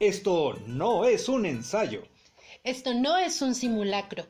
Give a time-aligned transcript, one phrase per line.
[0.00, 2.04] Esto no es un ensayo.
[2.64, 4.24] Esto no es un simulacro.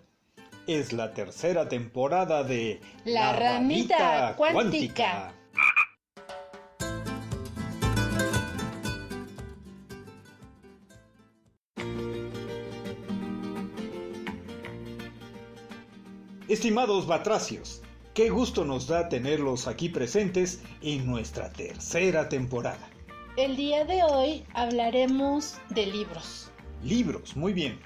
[0.67, 5.33] Es la tercera temporada de La, ramita, cuántica.
[16.48, 17.80] Estimados batracios,
[18.12, 22.91] qué gusto nos da tenerlos aquí presentes en nuestra tercera temporada.
[23.37, 26.51] El día de hoy hablaremos de libros.
[26.83, 27.79] Libros, muy bien.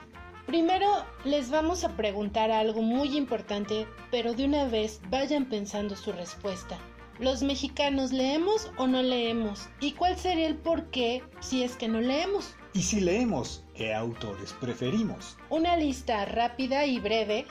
[0.47, 0.89] Primero
[1.25, 6.79] les vamos a preguntar algo muy importante, pero de una vez vayan pensando su respuesta.
[7.19, 9.69] ¿Los mexicanos leemos o no leemos?
[9.81, 12.57] ¿Y cuál sería el por qué si es que no leemos?
[12.73, 15.37] Y si leemos, ¿qué autores preferimos?
[15.51, 17.45] Una lista rápida y breve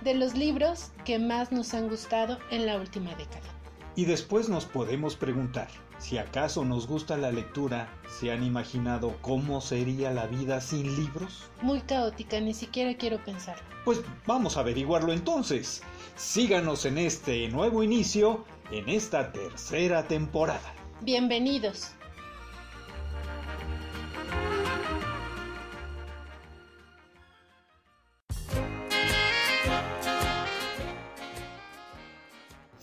[0.00, 3.46] de los libros que más nos han gustado en la última década.
[3.94, 5.68] Y después nos podemos preguntar,
[5.98, 11.50] si acaso nos gusta la lectura, ¿se han imaginado cómo sería la vida sin libros?
[11.62, 13.56] Muy caótica, ni siquiera quiero pensar.
[13.84, 15.82] Pues vamos a averiguarlo entonces.
[16.16, 20.74] Síganos en este nuevo inicio, en esta tercera temporada.
[21.02, 21.92] Bienvenidos.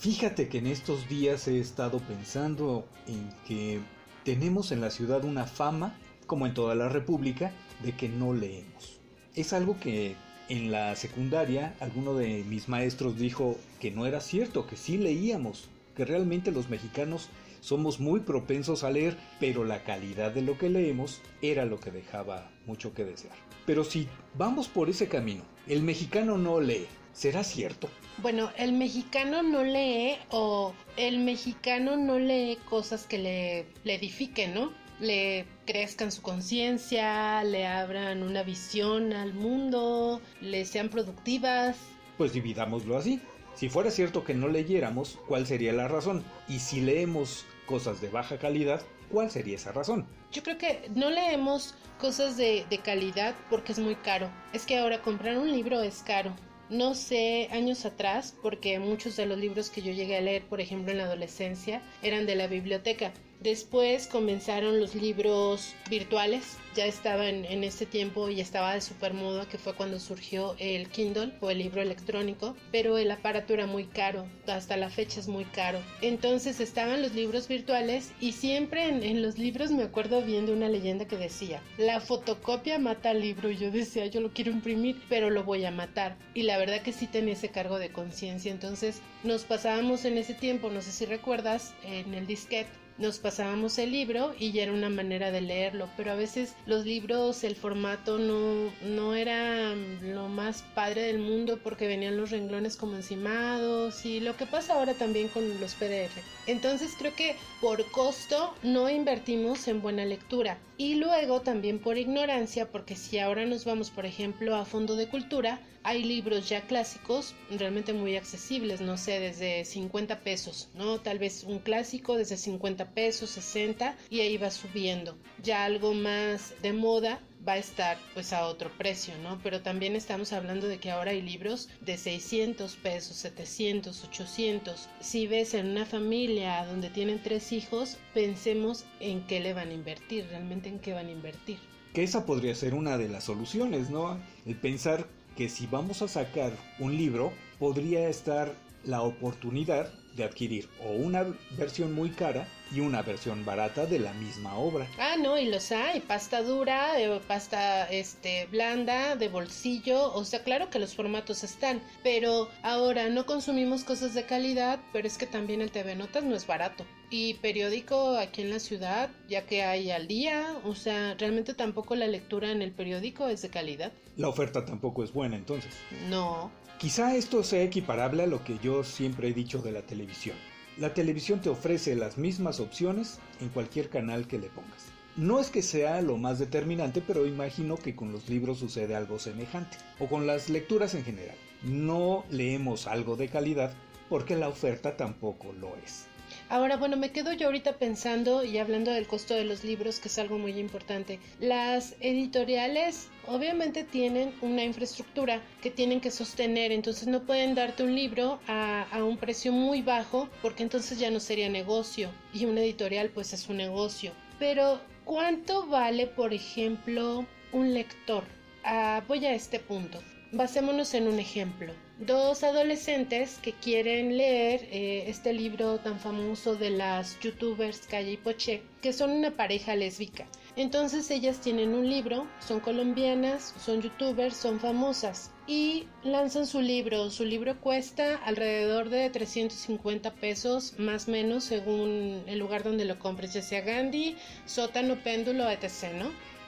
[0.04, 3.80] Fíjate que en estos días he estado pensando en que
[4.22, 7.52] tenemos en la ciudad una fama, como en toda la República,
[7.82, 9.00] de que no leemos.
[9.34, 10.14] Es algo que
[10.50, 15.70] en la secundaria alguno de mis maestros dijo que no era cierto, que sí leíamos,
[15.96, 17.30] que realmente los mexicanos
[17.62, 21.90] somos muy propensos a leer, pero la calidad de lo que leemos era lo que
[21.90, 23.36] dejaba mucho que desear.
[23.64, 27.88] Pero si vamos por ese camino, el mexicano no lee, ¿será cierto?
[28.18, 34.54] Bueno, el mexicano no lee o el mexicano no lee cosas que le, le edifiquen,
[34.54, 34.72] ¿no?
[35.00, 41.76] Le crezcan su conciencia, le abran una visión al mundo, le sean productivas.
[42.16, 43.20] Pues dividámoslo así.
[43.54, 46.24] Si fuera cierto que no leyéramos, ¿cuál sería la razón?
[46.48, 50.06] Y si leemos cosas de baja calidad, ¿cuál sería esa razón?
[50.32, 54.28] Yo creo que no leemos cosas de, de calidad porque es muy caro.
[54.52, 56.34] Es que ahora comprar un libro es caro.
[56.68, 60.60] No sé, años atrás, porque muchos de los libros que yo llegué a leer, por
[60.60, 63.12] ejemplo, en la adolescencia, eran de la biblioteca.
[63.44, 69.12] Después comenzaron los libros virtuales, ya estaba en, en este tiempo y estaba de super
[69.12, 73.66] moda, que fue cuando surgió el Kindle o el libro electrónico, pero el aparato era
[73.66, 75.78] muy caro, hasta la fecha es muy caro.
[76.00, 81.06] Entonces estaban los libros virtuales y siempre en, los libros me acuerdo viendo una leyenda
[81.06, 85.44] que decía, la fotocopia mata al libro yo decía, yo lo quiero imprimir, pero lo
[85.44, 86.16] voy a matar.
[86.32, 90.32] Y la verdad que sí tenía ese cargo de conciencia, entonces nos pasábamos en ese
[90.32, 94.72] tiempo, no sé si recuerdas, en el disquete nos pasábamos el libro y ya era
[94.72, 100.28] una manera de leerlo, pero a veces los libros, el formato no, no era lo
[100.28, 104.94] más padre del mundo porque venían los renglones como encimados y lo que pasa ahora
[104.94, 106.16] también con los PDF.
[106.46, 112.70] Entonces creo que por costo no invertimos en buena lectura y luego también por ignorancia
[112.70, 117.34] porque si ahora nos vamos por ejemplo a fondo de cultura, hay libros ya clásicos
[117.50, 120.98] realmente muy accesibles, no sé, desde 50 pesos, ¿no?
[120.98, 125.16] Tal vez un clásico desde 50 pesos, 60 y ahí va subiendo.
[125.42, 129.38] Ya algo más de moda va a estar pues a otro precio, ¿no?
[129.42, 134.88] Pero también estamos hablando de que ahora hay libros de 600 pesos, 700, 800.
[135.00, 139.74] Si ves en una familia donde tienen tres hijos, pensemos en qué le van a
[139.74, 141.58] invertir, realmente en qué van a invertir.
[141.92, 144.18] Que esa podría ser una de las soluciones, ¿no?
[144.46, 145.06] El pensar
[145.36, 151.26] que si vamos a sacar un libro, podría estar la oportunidad de adquirir o una
[151.56, 154.86] versión muy cara y una versión barata de la misma obra.
[154.98, 160.42] Ah, no, y los hay, pasta dura, eh, pasta este blanda, de bolsillo, o sea,
[160.42, 165.26] claro que los formatos están, pero ahora no consumimos cosas de calidad, pero es que
[165.26, 166.84] también el TV Notas no es barato.
[167.10, 171.94] Y periódico aquí en la ciudad, ya que hay al día, o sea, realmente tampoco
[171.94, 173.92] la lectura en el periódico es de calidad.
[174.16, 175.74] La oferta tampoco es buena entonces.
[176.08, 180.36] No, Quizá esto sea equiparable a lo que yo siempre he dicho de la televisión.
[180.76, 184.86] La televisión te ofrece las mismas opciones en cualquier canal que le pongas.
[185.16, 189.20] No es que sea lo más determinante, pero imagino que con los libros sucede algo
[189.20, 191.36] semejante, o con las lecturas en general.
[191.62, 193.72] No leemos algo de calidad
[194.08, 196.06] porque la oferta tampoco lo es.
[196.50, 200.08] Ahora, bueno, me quedo yo ahorita pensando y hablando del costo de los libros, que
[200.08, 201.18] es algo muy importante.
[201.40, 207.94] Las editoriales obviamente tienen una infraestructura que tienen que sostener, entonces no pueden darte un
[207.94, 213.08] libro a, un precio muy bajo porque entonces ya no sería negocio y una editorial
[213.08, 214.12] pues es un negocio.
[214.38, 218.24] Pero, ¿cuánto vale, por ejemplo, un lector?
[218.64, 220.02] Ah, voy a este punto.
[220.32, 221.72] Basémonos en un ejemplo.
[222.00, 228.16] Dos adolescentes que quieren leer eh, este libro tan famoso de las youtubers Calle y
[228.16, 230.26] Poche, que son una pareja lésbica.
[230.56, 237.10] Entonces ellas tienen un libro, son colombianas, son youtubers, son famosas y lanzan su libro.
[237.10, 242.98] Su libro cuesta alrededor de 350 pesos, más o menos, según el lugar donde lo
[242.98, 246.06] compres, ya sea Gandhi, sótano, péndulo, etc.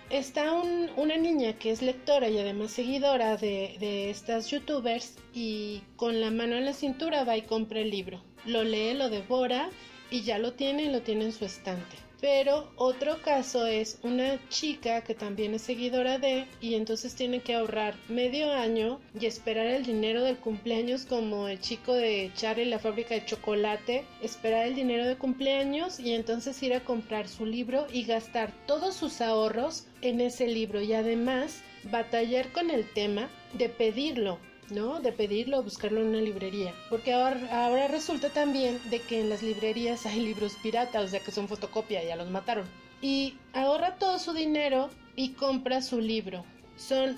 [0.08, 6.20] Está una niña que es lectora y además seguidora de, de estas youtubers y con
[6.20, 8.23] la mano en la cintura va y compra el libro.
[8.44, 9.69] Lo lee, lo devora
[10.08, 12.06] y ya lo tiene lo tiene en su estante.
[12.21, 17.55] Pero otro caso es una chica que también es seguidora de y entonces tiene que
[17.55, 22.79] ahorrar medio año y esperar el dinero del cumpleaños como el chico de Charlie la
[22.79, 27.87] fábrica de chocolate, esperar el dinero de cumpleaños y entonces ir a comprar su libro
[27.93, 30.81] y gastar todos sus ahorros en ese libro.
[30.81, 34.39] Y además batallar con el tema de pedirlo
[34.71, 35.01] ¿no?
[35.01, 36.75] De pedirlo o buscarlo en una librería.
[36.91, 41.21] Porque ahora, ahora resulta también de que en las librerías hay libros piratas, o sea
[41.21, 42.67] que son fotocopia, ya los mataron.
[43.01, 46.45] Y ahorra todo su dinero y compra su libro.
[46.77, 47.17] Son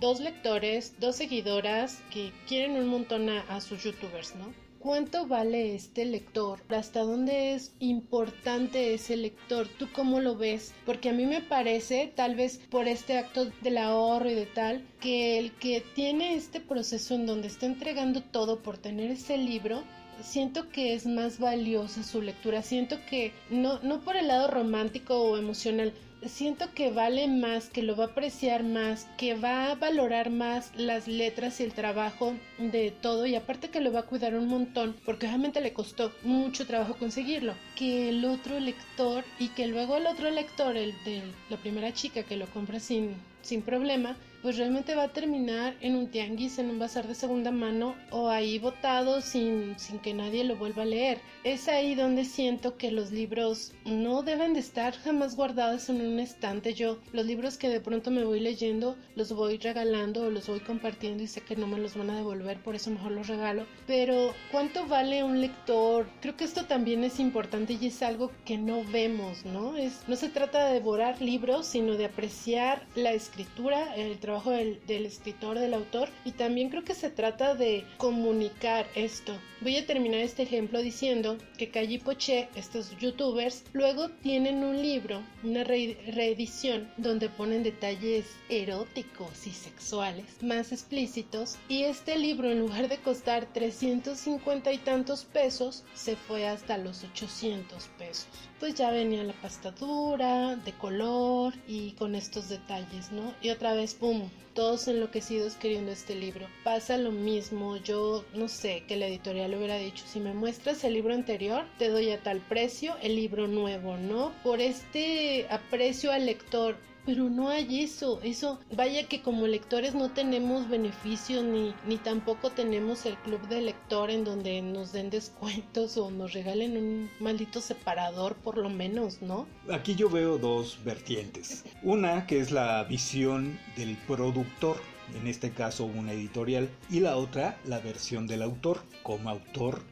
[0.00, 4.63] dos lectores, dos seguidoras que quieren un montón a, a sus youtubers, ¿no?
[4.84, 6.60] ¿Cuánto vale este lector?
[6.68, 9.66] ¿Hasta dónde es importante ese lector?
[9.66, 10.74] ¿Tú cómo lo ves?
[10.84, 14.86] Porque a mí me parece, tal vez por este acto del ahorro y de tal,
[15.00, 19.82] que el que tiene este proceso en donde está entregando todo por tener ese libro,
[20.22, 25.16] siento que es más valiosa su lectura, siento que no, no por el lado romántico
[25.16, 25.94] o emocional,
[26.26, 30.70] siento que vale más, que lo va a apreciar más, que va a valorar más
[30.76, 34.48] las letras y el trabajo de todo y aparte que lo va a cuidar un
[34.48, 37.54] montón porque obviamente le costó mucho trabajo conseguirlo.
[37.76, 42.22] Que el otro lector y que luego el otro lector, el de la primera chica
[42.22, 46.68] que lo compra sin, sin problema, pues realmente va a terminar en un tianguis, en
[46.68, 50.84] un bazar de segunda mano o ahí botado sin, sin que nadie lo vuelva a
[50.84, 51.18] leer.
[51.44, 56.18] Es ahí donde siento que los libros no deben de estar jamás guardados en un
[56.18, 56.74] estante.
[56.74, 60.60] Yo los libros que de pronto me voy leyendo los voy regalando o los voy
[60.60, 63.64] compartiendo y sé que no me los van a devolver, por eso mejor los regalo.
[63.86, 66.06] Pero ¿cuánto vale un lector?
[66.20, 69.74] Creo que esto también es importante y es algo que no vemos, ¿no?
[69.78, 75.06] Es, no se trata de devorar libros, sino de apreciar la escritura, el trabajo del,
[75.06, 79.32] escritor, del autor, y también creo que se trata de comunicar esto.
[79.60, 85.22] Voy a terminar este ejemplo diciendo que Calle Poche, estos youtubers, luego tienen un libro,
[85.42, 92.88] una reedición, donde ponen detalles eróticos y sexuales más explícitos, y este libro en lugar
[92.88, 98.26] de costar 350 y tantos pesos, se fue hasta los 800 pesos.
[98.60, 103.34] Pues ya venía la pastadura, de color y con estos detalles, ¿no?
[103.42, 104.23] Y otra vez, ¡pum!
[104.54, 106.46] Todos enloquecidos queriendo este libro.
[106.62, 110.94] Pasa lo mismo, yo no sé que la editorial hubiera dicho, si me muestras el
[110.94, 114.32] libro anterior, te doy a tal precio el libro nuevo, ¿no?
[114.42, 116.76] Por este aprecio al lector,
[117.06, 122.50] pero no hay eso, eso, vaya que como lectores no tenemos beneficio ni, ni tampoco
[122.50, 127.60] tenemos el club de lector en donde nos den descuentos o nos regalen un maldito
[127.60, 129.46] separador por lo menos, ¿no?
[129.70, 131.64] Aquí yo veo dos vertientes.
[131.82, 134.76] Una que es la visión del productor,
[135.14, 138.82] en este caso una editorial, y la otra la versión del autor.
[139.02, 139.82] Como autor,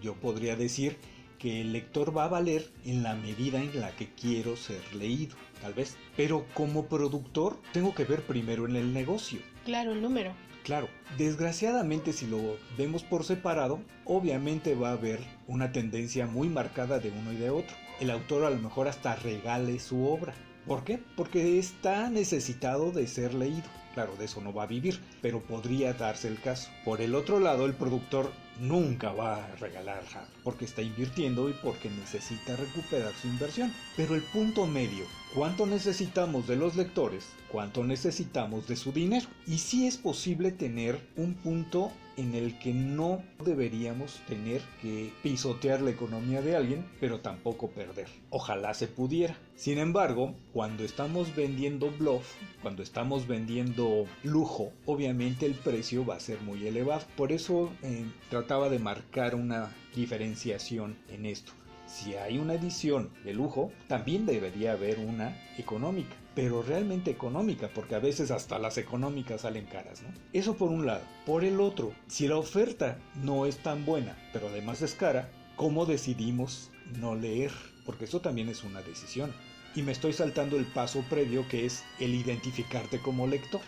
[0.00, 0.98] yo podría decir
[1.38, 5.34] que el lector va a valer en la medida en la que quiero ser leído
[5.60, 5.96] tal vez.
[6.16, 9.40] Pero como productor tengo que ver primero en el negocio.
[9.64, 10.32] Claro, el número.
[10.64, 16.98] Claro, desgraciadamente si lo vemos por separado, obviamente va a haber una tendencia muy marcada
[16.98, 17.74] de uno y de otro.
[17.98, 20.34] El autor a lo mejor hasta regale su obra.
[20.66, 20.98] ¿Por qué?
[21.16, 23.64] Porque está necesitado de ser leído.
[23.94, 26.70] Claro, de eso no va a vivir, pero podría darse el caso.
[26.84, 30.02] Por el otro lado, el productor nunca va a regalar
[30.44, 33.72] porque está invirtiendo y porque necesita recuperar su inversión.
[33.96, 37.28] Pero el punto medio, ¿cuánto necesitamos de los lectores?
[37.50, 39.26] ¿Cuánto necesitamos de su dinero?
[39.46, 45.80] Y si es posible tener un punto en el que no deberíamos tener que pisotear
[45.80, 48.08] la economía de alguien, pero tampoco perder.
[48.28, 49.38] Ojalá se pudiera.
[49.56, 56.20] Sin embargo, cuando estamos vendiendo bluff, cuando estamos vendiendo lujo, obviamente el precio va a
[56.20, 57.02] ser muy elevado.
[57.16, 61.52] Por eso eh, trataba de marcar una diferenciación en esto.
[61.92, 67.96] Si hay una edición de lujo, también debería haber una económica, pero realmente económica, porque
[67.96, 70.08] a veces hasta las económicas salen caras, ¿no?
[70.32, 71.02] Eso por un lado.
[71.26, 75.84] Por el otro, si la oferta no es tan buena, pero además es cara, ¿cómo
[75.84, 76.70] decidimos
[77.00, 77.50] no leer?
[77.84, 79.32] Porque eso también es una decisión.
[79.74, 83.60] y me estoy saltando el paso previo que es el identificarte como lector.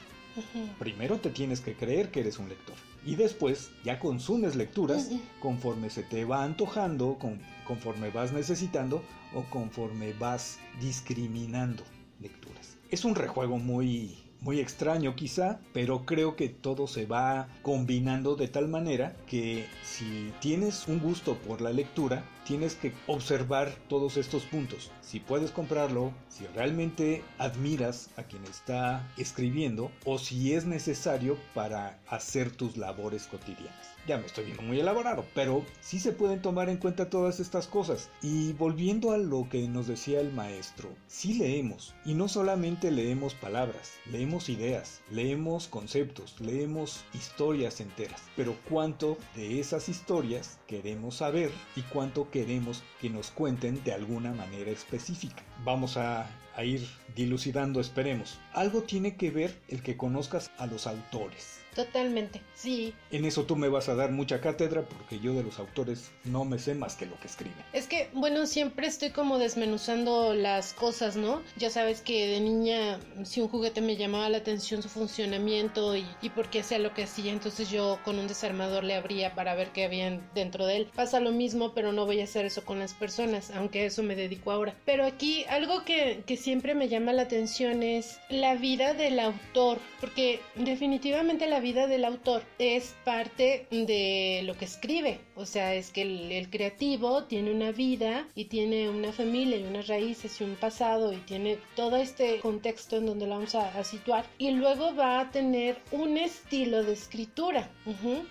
[0.78, 2.74] Primero te tienes que creer que eres un lector
[3.04, 7.18] y después ya consumes lecturas conforme se te va antojando,
[7.66, 9.02] conforme vas necesitando
[9.34, 11.82] o conforme vas discriminando
[12.20, 12.76] lecturas.
[12.90, 18.48] Es un rejuego muy muy extraño quizá, pero creo que todo se va combinando de
[18.48, 24.42] tal manera que si tienes un gusto por la lectura, tienes que observar todos estos
[24.42, 24.90] puntos.
[25.00, 32.00] Si puedes comprarlo, si realmente admiras a quien está escribiendo o si es necesario para
[32.08, 33.91] hacer tus labores cotidianas.
[34.06, 37.68] Ya me estoy viendo muy elaborado, pero sí se pueden tomar en cuenta todas estas
[37.68, 38.10] cosas.
[38.20, 43.34] Y volviendo a lo que nos decía el maestro, sí leemos, y no solamente leemos
[43.34, 51.52] palabras, leemos ideas, leemos conceptos, leemos historias enteras, pero cuánto de esas historias queremos saber
[51.76, 55.44] y cuánto queremos que nos cuenten de alguna manera específica.
[55.64, 56.26] Vamos a,
[56.64, 58.38] ir dilucidando, esperemos.
[58.52, 61.62] Algo tiene que ver el que conozcas a los autores.
[61.74, 62.92] Totalmente, sí.
[63.10, 66.44] En eso tú me vas a dar mucha cátedra porque yo de los autores no
[66.44, 67.56] me sé más que lo que escriben.
[67.72, 71.40] Es que, bueno, siempre estoy como desmenuzando las cosas, ¿no?
[71.56, 76.04] Ya sabes que de niña, si un juguete me llamaba la atención su funcionamiento y,
[76.20, 79.54] y por qué hacía lo que hacía, entonces yo con un desarmador le abría para
[79.54, 80.90] ver qué había dentro de él.
[80.94, 84.14] Pasa lo mismo, pero no voy a hacer eso con las personas, aunque eso me
[84.14, 84.76] dedico ahora.
[84.84, 89.78] Pero aquí algo que, que siempre me llama la atención es la vida del autor,
[90.00, 95.20] porque definitivamente la vida del autor es parte de lo que escribe.
[95.36, 99.86] O sea, es que el, creativo tiene una vida y tiene una familia y unas
[99.86, 104.24] raíces y un pasado y tiene todo este contexto en donde lo vamos a, situar.
[104.38, 107.70] Y luego va a tener un estilo de escritura.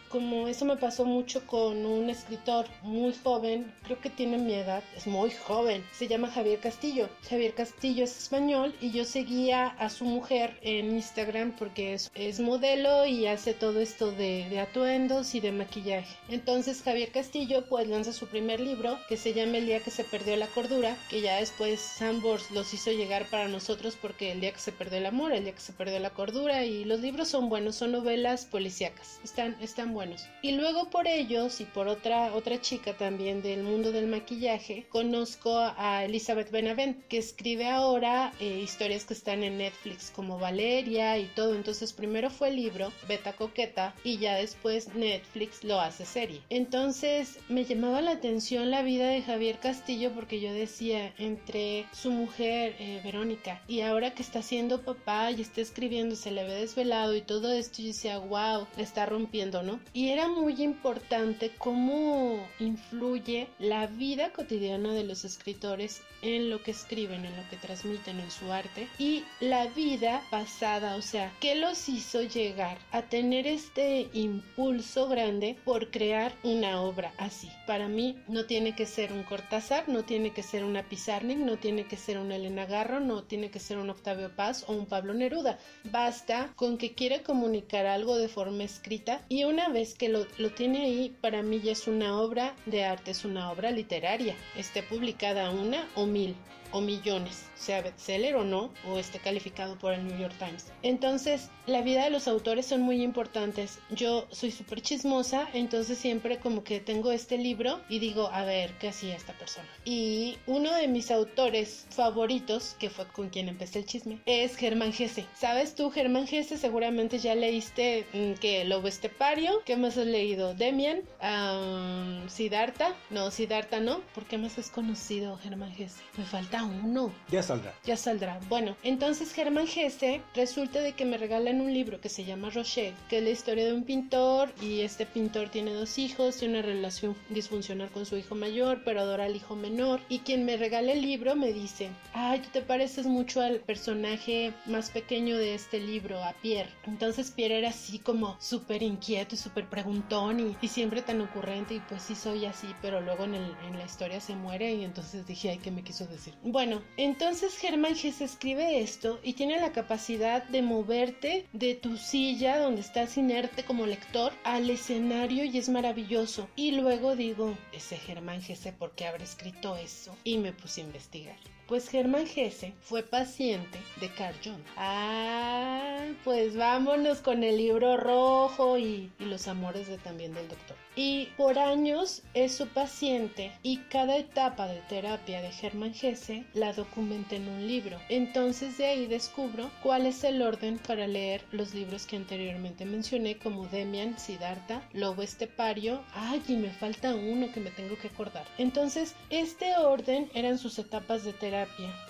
[0.10, 4.84] Como eso me pasó mucho con un escritor muy joven, creo que tiene mi edad,
[4.98, 5.84] es muy joven.
[5.94, 7.10] Se llama Javier Castillo.
[7.30, 12.40] Javier Castillo es español y yo seguía a su mujer en Instagram porque es, es
[12.40, 16.16] modelo y hace todo esto de, atuendos y de maquillaje.
[16.30, 20.04] Entonces Javier Castillo pues lanza su primer libro que se llama El día que se
[20.04, 24.52] perdió la cordura, que ya después Sambors los hizo llegar para nosotros porque el día
[24.52, 27.28] que se perdió el amor, el día que se perdió la cordura y los libros
[27.28, 30.26] son buenos, son novelas policíacas, están, están buenos.
[30.42, 35.58] Y luego por ellos y por otra, otra chica también del mundo del maquillaje, conozco
[35.58, 41.26] a Elizabeth Benavent que escribe ahora eh, historias que están en Netflix como Valeria y
[41.26, 41.56] todo.
[41.56, 46.42] Entonces primero fue el libro, Beta Coqueta y ya después Netflix lo hace serie.
[46.50, 52.12] Entonces me llamaba la atención la vida de Javier Castillo porque yo decía entre su
[52.12, 56.54] mujer eh, Verónica y ahora que está siendo papá y está escribiendo, se le ve
[56.54, 59.82] desvelado y todo esto, yo decía, wow, está rompiendo, ¿no?
[59.94, 66.72] Y era muy importante cómo influye la vida cotidiana de los escritores en lo que
[66.72, 71.56] escriben, en lo que transmiten, en su arte y la vida pasada, o sea, ¿qué
[71.56, 77.50] los hizo llegar a tener este impulso grande por crear una obra así?
[77.66, 81.58] Para mí no tiene que ser un Cortázar, no tiene que ser una Pizarnik, no
[81.58, 84.86] tiene que ser una Elena Garro, no tiene que ser un Octavio Paz o un
[84.86, 85.58] Pablo Neruda.
[85.86, 90.52] Basta con que quiera comunicar algo de forma escrita y una vez que lo, lo
[90.52, 94.84] tiene ahí, para mí ya es una obra de arte, es una obra literaria, esté
[94.84, 96.36] publicada una o mil
[96.72, 100.72] o millones, sea bestseller o no, o esté calificado por el New York Times.
[100.82, 103.80] Entonces, la vida de los autores son muy importantes.
[103.92, 108.74] Yo soy súper chismosa, entonces siempre como que tengo este libro y digo, a ver,
[108.80, 109.68] ¿qué hacía esta persona?
[109.86, 114.94] Y uno de mis autores favoritos, que fue con quien empecé el chisme, es Germán
[114.94, 115.26] Gese.
[115.36, 116.58] ¿Sabes tú, Germán Gese?
[116.58, 119.62] Seguramente ya leíste mm, que Lobo Estepario.
[119.66, 120.54] ¿Qué más has leído?
[120.56, 122.96] Demian, um, Siddhartha.
[123.10, 124.02] No, Siddhartha no.
[124.14, 126.02] ¿Por qué más es conocido Germán Gese?
[126.18, 127.14] Me falta uno.
[127.30, 127.44] Ya
[127.86, 128.40] Ya saldrá.
[128.48, 132.94] Bueno, entonces Germán Gese resulta de que me regalan un libro que se llama Rocher,
[133.10, 136.68] que es la historia de un pintor y este pintor tiene dos hijos, tiene una
[136.68, 140.94] relación disfuncional con su hijo mayor, pero adora al hijo menor y quien me regala
[140.94, 145.80] el libro me dice, ay, tú te pareces mucho al personaje más pequeño de este
[145.80, 146.70] libro, a Pierre.
[146.86, 151.80] Entonces Pierre era así como súper inquieto y súper preguntón y, siempre tan ocurrente y
[151.82, 155.50] pues sí soy así, pero luego en, en la historia se muere y entonces dije,
[155.50, 156.34] ay, ¿qué me quiso decir?
[156.44, 162.60] Bueno, entonces Germán Gess escribe esto y tiene la capacidad de moverte de tu silla
[162.60, 166.48] donde estás inerte como lector al escenario y es maravilloso.
[166.56, 170.16] Y luego digo, ese Germán Gesse, ¿por qué habrá escrito eso?
[170.24, 171.38] Y me puse a investigar.
[171.72, 174.60] Pues Germán Gesse fue paciente de Carl Jung.
[174.76, 180.76] Ah, pues vámonos con el libro rojo y, los amores de, también del doctor.
[180.94, 186.74] y por años es su paciente y cada etapa de terapia de Hermann Hesse la
[186.74, 187.98] documenta en un libro.
[188.10, 193.38] Entonces de ahí descubro cuál es el orden para leer los libros que anteriormente mencioné
[193.38, 198.46] como Demian, Siddhartha, Lobo Estepario, ay y me falta uno que me tengo que acordar.
[198.58, 201.61] Entonces este orden eran sus etapas de terapia.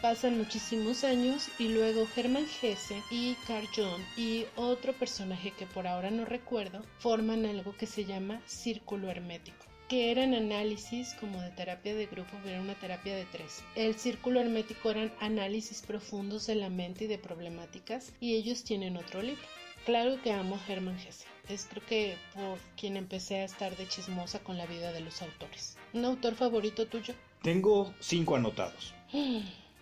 [0.01, 5.87] Pasan muchísimos años y luego Hermann Hesse y Carl Jung y otro personaje que por
[5.87, 11.49] ahora no recuerdo forman algo que se llama círculo hermético que eran análisis como de
[11.49, 13.61] terapia de grupo, pero era una terapia de tres.
[13.75, 18.95] El círculo hermético eran análisis profundos de la mente y de problemáticas, y ellos tienen
[18.95, 19.43] otro libro.
[19.85, 21.25] Claro que amo a Hermann Hesse.
[21.49, 25.21] Es creo que por quien empecé a estar de chismosa con la vida de los
[25.21, 25.77] autores.
[25.91, 27.13] ¿Un autor favorito tuyo?
[27.41, 28.93] Tengo cinco anotados.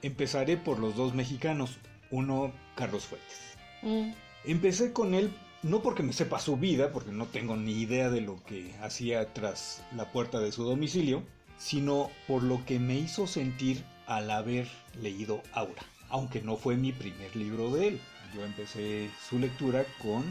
[0.02, 1.78] Empezaré por los dos mexicanos.
[2.12, 3.58] Uno, Carlos Fuentes.
[3.82, 4.12] Mm.
[4.46, 5.32] Empecé con él
[5.62, 9.34] no porque me sepa su vida, porque no tengo ni idea de lo que hacía
[9.34, 11.24] tras la puerta de su domicilio,
[11.58, 14.68] sino por lo que me hizo sentir al haber
[15.02, 18.02] leído Aura, aunque no fue mi primer libro de él.
[18.34, 20.24] Yo empecé su lectura con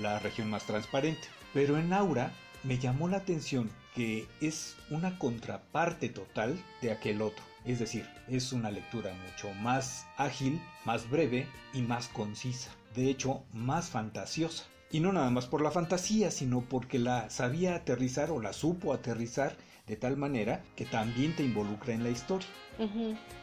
[0.00, 2.32] La región más transparente, pero en Aura
[2.62, 7.51] me llamó la atención que es una contraparte total de aquel otro.
[7.64, 13.42] Es decir, es una lectura mucho más ágil, más breve y más concisa de hecho,
[13.52, 14.64] más fantasiosa.
[14.90, 18.92] Y no nada más por la fantasía, sino porque la sabía aterrizar o la supo
[18.92, 22.48] aterrizar de tal manera que también te involucra en la historia.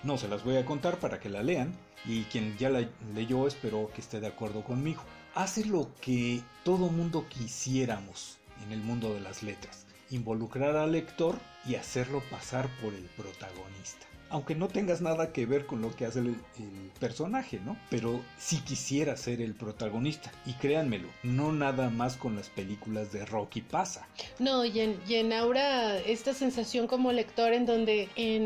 [0.04, 1.74] No se las voy a contar para que la lean
[2.06, 5.02] y quien ya la leyó espero que esté de acuerdo conmigo.
[5.34, 11.36] Hace lo que todo mundo quisiéramos en el mundo de las letras, involucrar al lector
[11.66, 16.06] y hacerlo pasar por el protagonista aunque no tengas nada que ver con lo que
[16.06, 16.36] hace el,
[17.00, 17.78] personaje, ¿no?
[17.90, 20.32] Pero si quisiera ser el protagonista.
[20.46, 24.06] Y créanmelo, no nada más con las películas de Rocky pasa.
[24.38, 28.44] No, y en, y en Aura, esta sensación como lector en donde en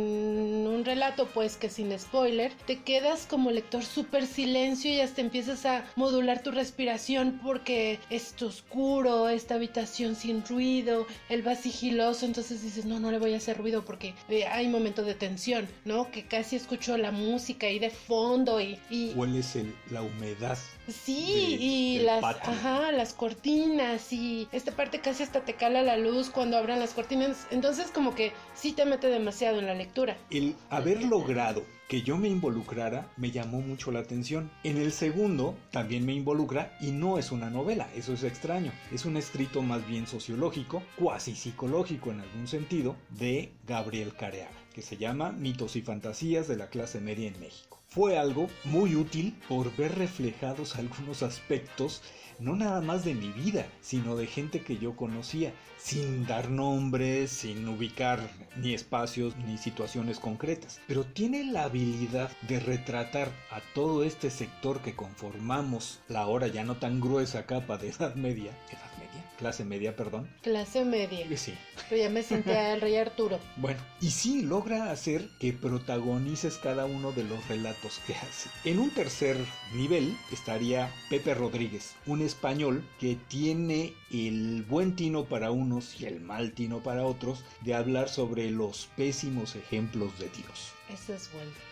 [0.67, 5.65] un relato, pues que sin spoiler, te quedas como lector súper silencio y hasta empiezas
[5.65, 12.61] a modular tu respiración porque es oscuro, esta habitación sin ruido, él va sigiloso, entonces
[12.61, 15.67] dices, no, no le voy a hacer ruido porque eh, hay momento de tensión.
[15.85, 16.09] ¿No?
[16.11, 18.79] Que casi escucho la música ahí de fondo y...
[18.89, 19.13] y...
[19.13, 20.57] Hueles el, la humedad.
[20.87, 26.29] Sí, y las, ajá, las cortinas y esta parte casi hasta te cala la luz
[26.29, 27.47] cuando abran las cortinas.
[27.51, 30.17] Entonces como que sí te mete demasiado en la lectura.
[30.29, 34.49] El haber logrado que yo me involucrara me llamó mucho la atención.
[34.63, 38.71] En el segundo también me involucra y no es una novela, eso es extraño.
[38.91, 44.81] Es un escrito más bien sociológico, cuasi psicológico en algún sentido, de Gabriel Careaga que
[44.81, 47.79] se llama Mitos y Fantasías de la clase media en México.
[47.87, 52.01] Fue algo muy útil por ver reflejados algunos aspectos
[52.43, 57.31] no nada más de mi vida, sino de gente que yo conocía, sin dar nombres,
[57.31, 58.19] sin ubicar
[58.57, 60.81] ni espacios ni situaciones concretas.
[60.87, 66.63] Pero tiene la habilidad de retratar a todo este sector que conformamos la ahora ya
[66.63, 70.29] no tan gruesa capa de Edad Media, Edad Media, clase media, perdón.
[70.41, 71.25] Clase media.
[71.37, 71.53] Sí.
[71.89, 73.39] Pero ya me senté el rey Arturo.
[73.57, 78.49] Bueno, y sí logra hacer que protagonices cada uno de los relatos que hace.
[78.65, 79.37] En un tercer
[79.73, 86.19] nivel estaría Pepe Rodríguez, un español que tiene el buen tino para unos y el
[86.19, 90.73] mal tino para otros de hablar sobre los pésimos ejemplos de Dios.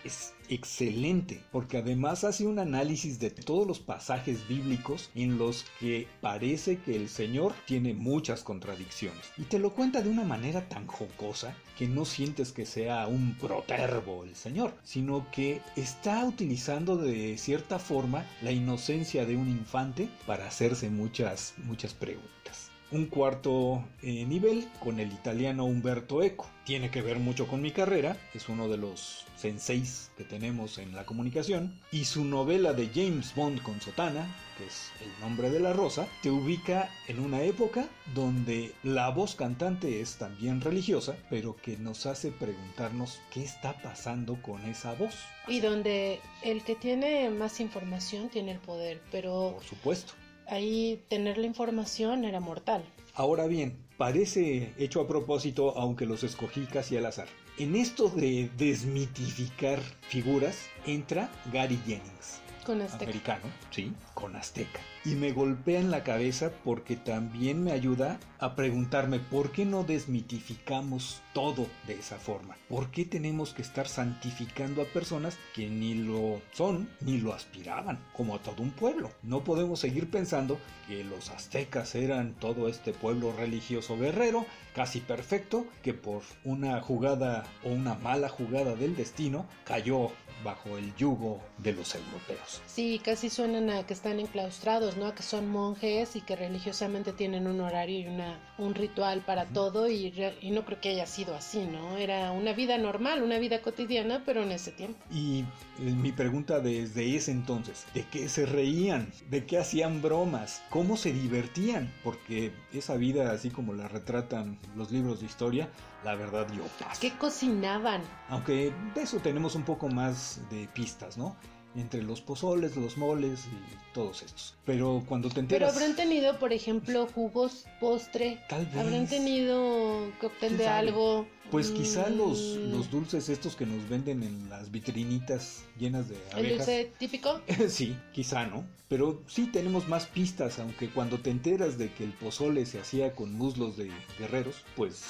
[0.04, 6.08] Es excelente, porque además hace un análisis de todos los pasajes bíblicos en los que
[6.21, 9.32] parece que el Señor tiene muchas contradicciones.
[9.38, 13.36] Y te lo cuenta de una manera tan jocosa que no sientes que sea un
[13.36, 20.10] proterbo el Señor, sino que está utilizando de cierta forma la inocencia de un infante
[20.26, 26.49] para hacerse muchas, muchas preguntas un cuarto eh, nivel con el italiano Umberto Eco.
[26.65, 30.95] Tiene que ver mucho con mi carrera, es uno de los senseis que tenemos en
[30.95, 31.80] la comunicación.
[31.91, 34.27] Y su novela de James Bond con Sotana,
[34.58, 39.36] que es El nombre de la rosa, te ubica en una época donde la voz
[39.36, 45.15] cantante es también religiosa, pero que nos hace preguntarnos qué está pasando con esa voz.
[45.47, 49.54] Y donde el que tiene más información tiene el poder, pero...
[49.56, 50.13] Por supuesto
[50.47, 52.84] ahí tener la información era mortal.
[53.13, 57.27] Ahora bien, parece hecho a propósito, aunque los escogí casi al azar.
[57.58, 62.39] En esto de desmitificar figuras entra Gary Jennings.
[62.65, 63.04] con azteca.
[63.06, 64.80] americano, sí, con azteca.
[65.04, 69.84] Y me golpea en la cabeza porque también me ayuda a preguntarme por qué no
[69.84, 72.56] desmitificamos todo de esa forma.
[72.70, 78.00] ¿Por qué tenemos que estar santificando a personas que ni lo son ni lo aspiraban,
[78.14, 79.10] como a todo un pueblo?
[79.24, 85.66] No podemos seguir pensando que los aztecas eran todo este pueblo religioso guerrero, casi perfecto,
[85.82, 90.12] que por una jugada o una mala jugada del destino cayó
[90.44, 92.62] bajo el yugo de los europeos.
[92.66, 95.13] Sí, casi suenan a que están enclaustrados, ¿no?
[95.15, 99.89] Que son monjes y que religiosamente tienen un horario y una, un ritual para todo
[99.89, 101.97] y, y no creo que haya sido así, ¿no?
[101.97, 104.99] Era una vida normal, una vida cotidiana, pero en ese tiempo.
[105.12, 105.45] Y
[105.80, 109.12] eh, mi pregunta desde ese entonces, ¿de qué se reían?
[109.30, 110.62] ¿De qué hacían bromas?
[110.69, 111.93] ¿Cómo se divertían?
[112.04, 115.69] Porque esa vida, así como la retratan los libros de historia,
[116.04, 116.99] la verdad yo paso.
[116.99, 118.01] ¿Qué cocinaban?
[118.30, 121.36] Aunque de eso tenemos un poco más de pistas, ¿no?
[121.73, 124.55] Entre los pozoles, los moles y todos estos.
[124.65, 125.73] Pero cuando te Pero enteras...
[125.73, 128.43] habrán tenido, por ejemplo, jugos, postre.
[128.49, 128.75] Tal vez.
[128.75, 130.77] Habrán tenido cóctel ¿Quién de sabe?
[130.89, 131.27] algo.
[131.49, 136.15] Pues quizá los, Mm, los dulces estos que nos venden en las vitrinitas llenas de
[136.31, 136.57] El abejas.
[136.57, 137.39] dulce típico.
[137.69, 138.65] Sí, quizá no.
[138.89, 143.13] Pero sí tenemos más pistas, aunque cuando te enteras de que el pozole se hacía
[143.13, 145.01] con muslos de guerreros, pues,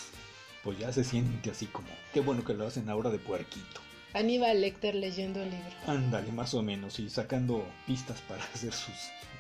[0.64, 3.82] pues ya se siente así como, qué bueno que lo hacen ahora de puerquito.
[4.14, 5.72] Aníbal Lecter leyendo el libro.
[5.88, 8.96] Ándale, más o menos, y sacando pistas para hacer sus,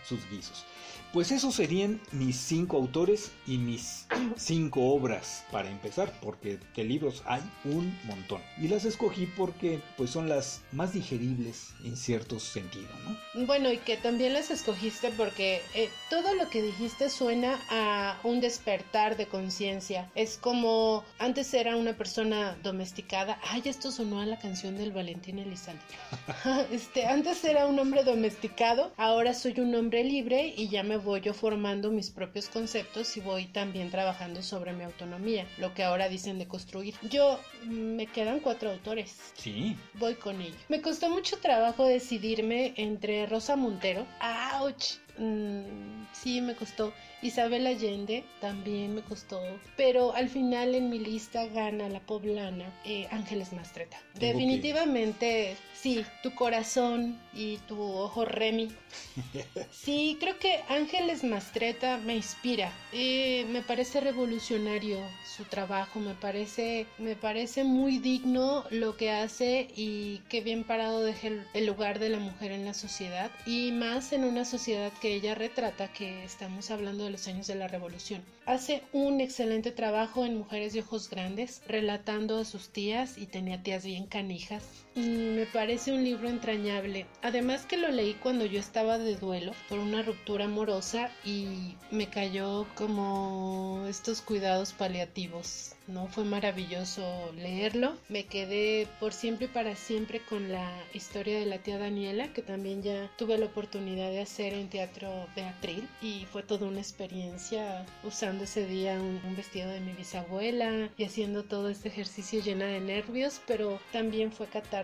[0.07, 0.65] sus guisos.
[1.13, 7.23] Pues esos serían mis cinco autores y mis cinco obras para empezar, porque de libros
[7.25, 8.41] hay un montón.
[8.57, 13.45] Y las escogí porque pues son las más digeribles en cierto sentido, ¿no?
[13.45, 18.39] Bueno, y que también las escogiste porque eh, todo lo que dijiste suena a un
[18.41, 20.09] despertar de conciencia.
[20.15, 23.39] Es como antes era una persona domesticada.
[23.43, 25.81] Ay, esto sonó a la canción del Valentín Elizalde.
[26.71, 31.21] este, antes era un hombre domesticado, ahora soy un hombre libre y ya me voy
[31.21, 36.09] yo formando mis propios conceptos y voy también trabajando sobre mi autonomía, lo que ahora
[36.09, 36.95] dicen de construir.
[37.09, 39.15] Yo mm, me quedan cuatro autores.
[39.35, 40.55] Sí, Voy con ello.
[40.69, 44.05] Me costó mucho trabajo decidirme entre Rosa Montero.
[44.19, 44.99] ¡Auch!
[45.25, 46.91] Mm, sí, me costó.
[47.21, 49.39] Isabel Allende también me costó.
[49.77, 53.97] Pero al final en mi lista gana la poblana eh, Ángeles Mastreta.
[53.97, 58.69] Tengo que- Definitivamente, sí, tu corazón y tu ojo Remy.
[59.71, 62.71] Sí, creo que Ángeles Mastreta me inspira.
[62.93, 69.67] Eh, me parece revolucionario su trabajo, me parece, me parece muy digno lo que hace
[69.75, 73.71] y qué bien parado deja el, el lugar de la mujer en la sociedad y
[73.71, 77.67] más en una sociedad que ella retrata, que estamos hablando de los años de la
[77.67, 78.23] revolución.
[78.45, 83.61] Hace un excelente trabajo en Mujeres de Ojos Grandes, relatando a sus tías y tenía
[83.63, 84.63] tías bien canijas.
[84.95, 87.05] Mm, Me parece un libro entrañable.
[87.21, 92.07] Además que lo leí cuando yo estaba de duelo por una ruptura amorosa y me
[92.07, 95.75] cayó como estos cuidados paliativos.
[95.87, 97.97] No fue maravilloso leerlo.
[98.07, 102.41] Me quedé por siempre y para siempre con la historia de la tía Daniela, que
[102.41, 107.85] también ya tuve la oportunidad de hacer en Teatro Beatril y fue toda una experiencia
[108.03, 112.79] usando ese día un, vestido de mi bisabuela y haciendo todo este ejercicio llena de
[112.79, 114.80] nervios, pero también fue catártico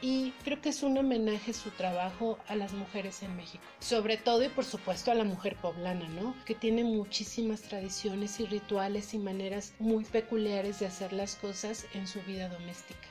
[0.00, 4.42] y creo que es un homenaje su trabajo a las mujeres en México, sobre todo
[4.44, 6.34] y por supuesto a la mujer poblana, ¿no?
[6.44, 12.06] Que tiene muchísimas tradiciones y rituales y maneras muy peculiares de hacer las cosas en
[12.06, 13.08] su vida doméstica.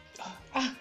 [0.53, 0.73] Ah,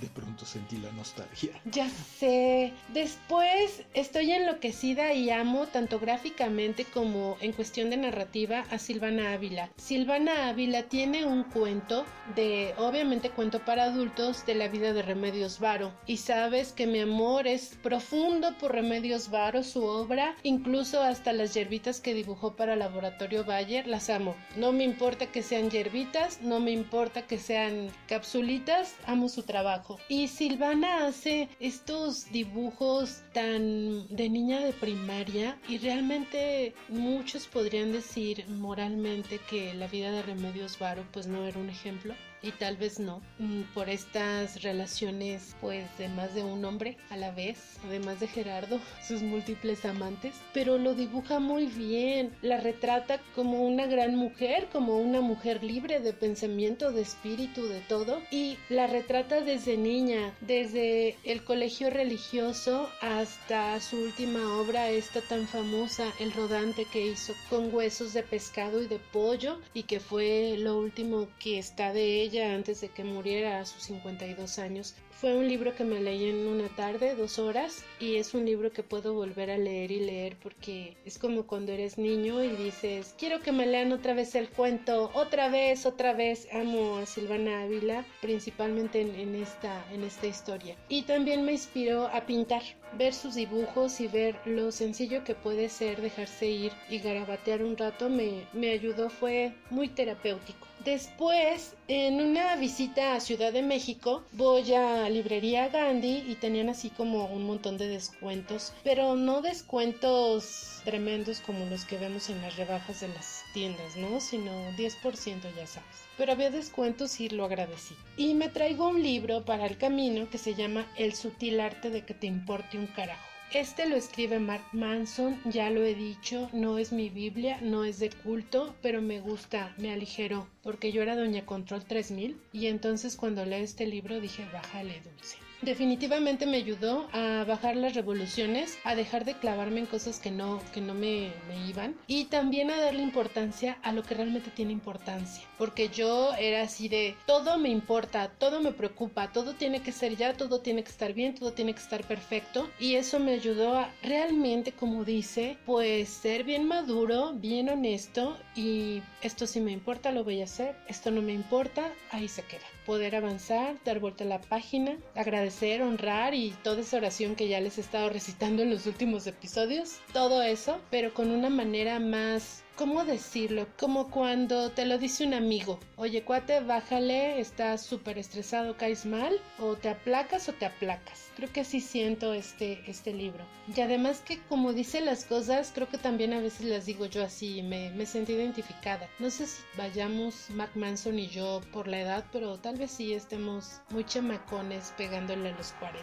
[0.00, 1.50] de pronto sentí la nostalgia.
[1.64, 2.72] ya sé.
[2.88, 9.70] Después estoy enloquecida y amo tanto gráficamente como en cuestión de narrativa a Silvana Ávila.
[9.76, 15.58] Silvana Ávila tiene un cuento de, obviamente cuento para adultos, de la vida de Remedios
[15.58, 15.92] Varo.
[16.06, 21.54] Y sabes que mi amor es profundo por Remedios Varo, su obra, incluso hasta las
[21.54, 24.34] hierbitas que dibujó para Laboratorio Bayer, las amo.
[24.56, 29.71] No me importa que sean hierbitas, no me importa que sean capsulitas, amo su trabajo.
[30.08, 38.46] Y Silvana hace estos dibujos tan de niña de primaria y realmente muchos podrían decir
[38.48, 42.98] moralmente que la vida de Remedios Varo pues no era un ejemplo y tal vez
[42.98, 48.20] no mm, por estas relaciones pues de más de un hombre a la vez además
[48.20, 54.16] de Gerardo sus múltiples amantes pero lo dibuja muy bien la retrata como una gran
[54.16, 59.76] mujer como una mujer libre de pensamiento de espíritu de todo y la retrata desde
[59.76, 67.06] niña desde el colegio religioso hasta su última obra esta tan famosa el rodante que
[67.06, 71.92] hizo con huesos de pescado y de pollo y que fue lo último que está
[71.92, 74.94] de ella ella antes de que muriera a sus 52 años.
[75.10, 78.72] Fue un libro que me leí en una tarde, dos horas, y es un libro
[78.72, 83.14] que puedo volver a leer y leer porque es como cuando eres niño y dices,
[83.18, 86.48] quiero que me lean otra vez el cuento, otra vez, otra vez.
[86.52, 90.76] Amo a Silvana Ávila, principalmente en, esta, en esta historia.
[90.88, 92.62] Y también me inspiró a pintar,
[92.98, 97.76] ver sus dibujos y ver lo sencillo que puede ser dejarse ir y garabatear un
[97.76, 100.71] rato me, me ayudó, fue muy terapéutico.
[100.84, 106.90] Después, en una visita a Ciudad de México, voy a librería Gandhi y tenían así
[106.90, 112.56] como un montón de descuentos, pero no descuentos tremendos como los que vemos en las
[112.56, 114.18] rebajas de las tiendas, ¿no?
[114.20, 116.08] Sino 10% ya sabes.
[116.16, 117.94] Pero había descuentos y lo agradecí.
[118.16, 122.04] Y me traigo un libro para el camino que se llama El sutil arte de
[122.04, 123.31] que te importe un carajo.
[123.54, 127.98] Este lo escribe Mark Manson, ya lo he dicho, no es mi Biblia, no es
[127.98, 133.14] de culto, pero me gusta, me aligeró, porque yo era Doña Control 3000 y entonces
[133.14, 138.94] cuando leí este libro dije, bájale dulce definitivamente me ayudó a bajar las revoluciones, a
[138.94, 141.32] dejar de clavarme en cosas que no, que no me,
[141.68, 145.44] iban y también a darle importancia a lo que realmente tiene importancia.
[145.58, 150.16] Porque yo era así de todo me importa, todo me preocupa, todo tiene que ser
[150.16, 153.76] ya, todo tiene que estar bien, todo tiene que estar perfecto y eso me ayudó
[153.76, 160.10] a realmente, como dice, pues ser bien maduro, bien honesto y esto sí me importa,
[160.10, 162.66] lo voy a hacer, esto no me importa, ahí se queda.
[162.86, 167.60] Poder avanzar, dar vuelta a la página, agradecer, honrar y toda esa oración que ya
[167.60, 172.61] les he estado recitando en los últimos episodios, todo eso, pero con una manera más
[172.76, 173.66] ¿cómo decirlo?
[173.78, 175.78] Como cuando te lo dice un amigo.
[175.96, 181.30] Oye, cuate, bájale, estás súper estresado, caes mal, o te aplacas o te aplacas.
[181.36, 183.44] Creo que así siento este, este libro.
[183.74, 187.22] Y además que como dice las cosas, creo que también a veces las digo yo
[187.24, 189.08] así, me, me sentí identificada.
[189.18, 193.14] No sé si vayamos Mark Manson y yo por la edad, pero tal vez sí
[193.14, 196.02] estemos muy chamacones pegándole a los 40.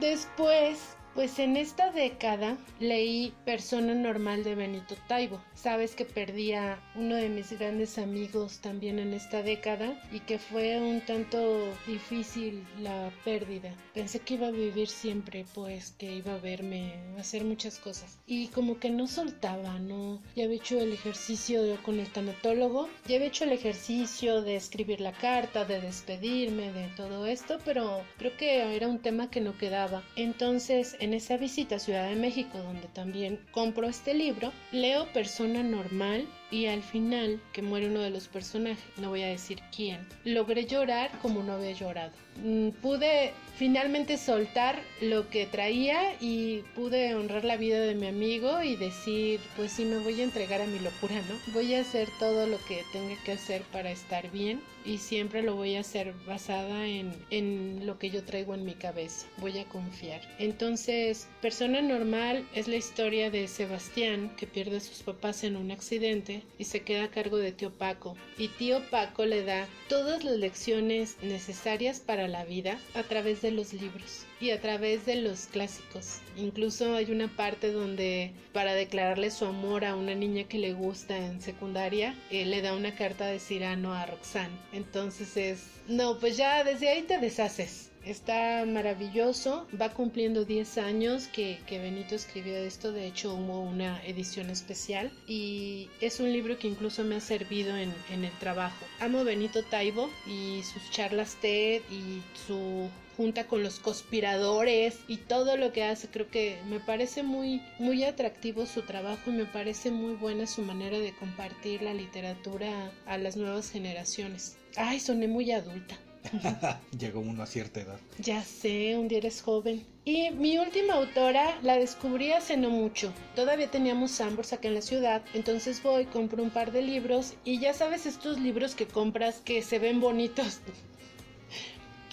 [0.00, 5.40] Después pues en esta década leí Persona Normal de Benito Taibo.
[5.54, 10.38] Sabes que perdí a uno de mis grandes amigos también en esta década y que
[10.38, 13.72] fue un tanto difícil la pérdida.
[13.94, 18.18] Pensé que iba a vivir siempre, pues que iba a verme, hacer muchas cosas.
[18.26, 20.20] Y como que no soltaba, ¿no?
[20.34, 25.00] Ya había hecho el ejercicio con el tanatólogo, ya había hecho el ejercicio de escribir
[25.00, 29.56] la carta, de despedirme, de todo esto, pero creo que era un tema que no
[29.56, 30.02] quedaba.
[30.16, 35.62] Entonces, en esa visita a Ciudad de México, donde también compro este libro, leo Persona
[35.62, 40.06] Normal y al final, que muere uno de los personajes, no voy a decir quién,
[40.24, 42.12] logré llorar como no había llorado.
[42.42, 48.62] Mm, pude finalmente soltar lo que traía y pude honrar la vida de mi amigo
[48.62, 51.52] y decir, pues sí, me voy a entregar a mi locura, ¿no?
[51.52, 55.54] Voy a hacer todo lo que tenga que hacer para estar bien y siempre lo
[55.54, 59.26] voy a hacer basada en, en lo que yo traigo en mi cabeza.
[59.38, 60.20] Voy a confiar.
[60.38, 65.70] Entonces, Persona Normal es la historia de Sebastián que pierde a sus papás en un
[65.70, 68.16] accidente y se queda a cargo de tío Paco.
[68.38, 73.50] Y tío Paco le da todas las lecciones necesarias para la vida a través de
[73.50, 76.20] los libros y a través de los clásicos.
[76.36, 81.16] Incluso hay una parte donde para declararle su amor a una niña que le gusta
[81.16, 84.56] en secundaria, él le da una carta de Cirano a Roxanne.
[84.72, 87.90] Entonces es, no, pues ya desde ahí te deshaces.
[88.06, 94.50] Está maravilloso, va cumpliendo 10 años que, Benito escribió esto, de hecho hubo una edición
[94.50, 98.84] especial y es un libro que incluso me ha servido en, en el trabajo.
[99.00, 105.56] Amo Benito Taibo y sus charlas TED y su junta con los conspiradores y todo
[105.56, 106.08] lo que hace.
[106.08, 110.62] Creo que me parece muy, muy atractivo su trabajo y me parece muy buena su
[110.62, 114.58] manera de compartir la literatura a las nuevas generaciones.
[114.76, 115.96] Ay, soné muy adulta.
[116.98, 117.98] Llegó uno a cierta edad.
[118.18, 119.84] Ya sé, un día eres joven.
[120.04, 123.12] Y mi última autora la descubrí hace no mucho.
[123.34, 127.58] Todavía teníamos Sambors acá en la ciudad, entonces voy, compro un par de libros y
[127.58, 130.60] ya sabes estos libros que compras que se ven bonitos.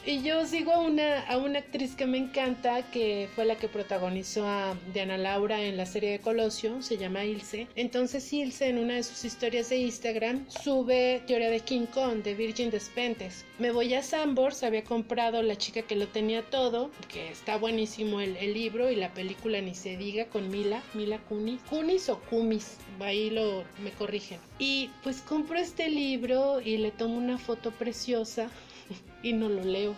[0.04, 3.68] Y yo sigo a una, a una actriz que me encanta, que fue la que
[3.68, 7.68] protagonizó a Diana Laura en la serie de Colosio, se llama Ilse.
[7.76, 12.34] Entonces Ilse en una de sus historias de Instagram sube Teoría de King Kong de
[12.34, 13.46] Virgin Despentes.
[13.60, 18.22] Me voy a Sambors, había comprado La chica que lo tenía todo, que está buenísimo
[18.22, 22.78] el, libro y la película ni se diga con Mila, Mila Kunis, Kunis o Kumis,
[23.00, 24.40] ahí lo me corrigen.
[24.58, 28.50] Y pues compro este libro y le tomo una foto preciosa
[29.24, 29.96] y no lo leo.